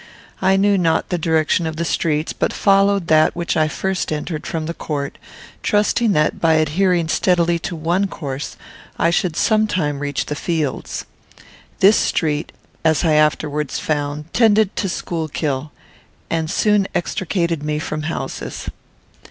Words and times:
I 0.41 0.57
knew 0.57 0.79
not 0.79 1.09
the 1.09 1.19
direction 1.19 1.67
of 1.67 1.75
the 1.75 1.85
streets; 1.85 2.33
but 2.33 2.51
followed 2.51 3.05
that 3.05 3.35
which 3.35 3.55
I 3.55 3.67
first 3.67 4.11
entered 4.11 4.47
from 4.47 4.65
the 4.65 4.73
court, 4.73 5.19
trusting 5.61 6.13
that, 6.13 6.41
by 6.41 6.53
adhering 6.53 7.07
steadily 7.07 7.59
to 7.59 7.75
one 7.75 8.07
course, 8.07 8.57
I 8.97 9.11
should 9.11 9.35
some 9.35 9.67
time 9.67 9.99
reach 9.99 10.25
the 10.25 10.33
fields. 10.35 11.05
This 11.81 11.97
street, 11.97 12.51
as 12.83 13.05
I 13.05 13.13
afterwards 13.13 13.77
found, 13.77 14.33
tended 14.33 14.75
to 14.77 14.89
Schuylkill, 14.89 15.71
and 16.31 16.49
soon 16.49 16.87
extricated 16.95 17.61
me 17.61 17.77
from 17.77 18.01
houses. 18.01 18.71